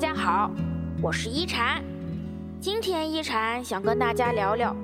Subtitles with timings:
[0.00, 0.48] 家好，
[1.02, 1.82] 我是一禅。
[2.60, 4.76] 今天一禅想跟大家聊聊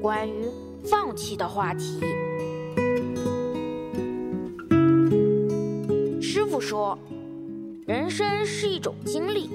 [0.00, 0.46] 关于
[0.84, 1.98] 放弃的话题。
[6.22, 6.96] 师傅说，
[7.88, 9.50] 人生是一种经历，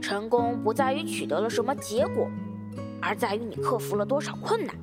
[0.00, 2.26] 成功不在于取得了什么结果，
[3.02, 4.74] 而在于你克服了多少困难。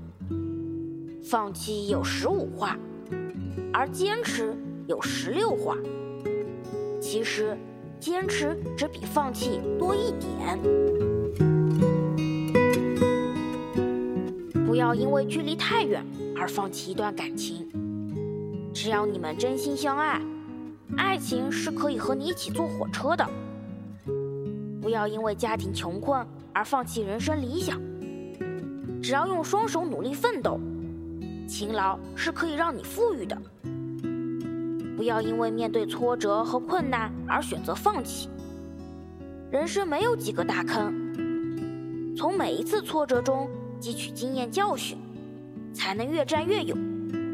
[1.24, 2.78] 放弃有十五话，
[3.74, 4.56] 而坚持
[4.86, 5.76] 有十六话。
[7.02, 7.58] 其实，
[8.00, 10.60] 坚持只比放弃多一点。
[14.66, 17.68] 不要因为距离太远而放弃一段感情。
[18.74, 20.22] 只要你们真心相爱，
[20.96, 23.28] 爱情是可以和你一起坐火车的。
[24.82, 27.82] 不要因为家庭穷困而放弃人生理想。
[29.02, 30.60] 只要用双手努力奋斗，
[31.48, 33.36] 勤劳是可以让你富裕的。
[34.98, 38.28] 不要因为面对挫折和困难而选择放弃。
[39.52, 40.92] 人生没有几个大坑，
[42.18, 43.48] 从每一次挫折中
[43.80, 44.98] 汲取经验教训，
[45.72, 46.76] 才能越战越勇，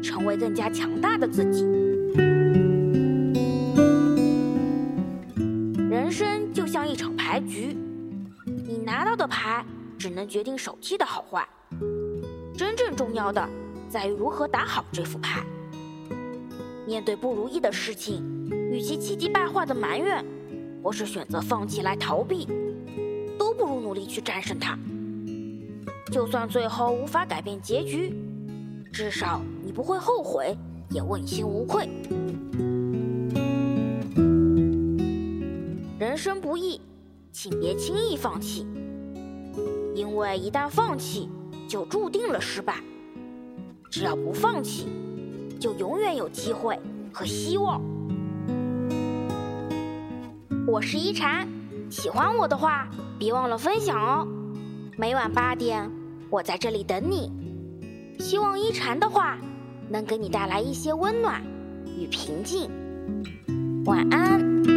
[0.02, 1.64] 成为更加强大的自己。
[5.88, 7.74] 人生就像一场牌局，
[8.44, 9.64] 你拿到的牌
[9.98, 11.48] 只能决定手气的好坏，
[12.54, 13.48] 真正重要的
[13.88, 15.42] 在于如何打好这副牌。
[16.86, 18.22] 面对不如意的事情，
[18.70, 20.24] 与其气急败坏的埋怨，
[20.82, 22.46] 或是选择放弃来逃避，
[23.38, 24.78] 都不如努力去战胜它。
[26.12, 28.14] 就算最后无法改变结局，
[28.92, 30.56] 至少你不会后悔，
[30.90, 31.88] 也问心无愧。
[35.98, 36.80] 人生不易，
[37.32, 38.66] 请别轻易放弃，
[39.94, 41.30] 因为一旦放弃，
[41.66, 42.76] 就注定了失败。
[43.90, 44.86] 只要不放弃。
[45.64, 46.78] 就永远有机会
[47.10, 47.80] 和希望。
[50.66, 51.48] 我是一禅，
[51.88, 52.86] 喜欢我的话，
[53.18, 54.28] 别忘了分享哦。
[54.98, 55.90] 每晚八点，
[56.28, 57.32] 我在这里等你。
[58.18, 59.38] 希望一禅的话
[59.88, 61.42] 能给你带来一些温暖
[61.98, 62.68] 与平静。
[63.86, 64.73] 晚安。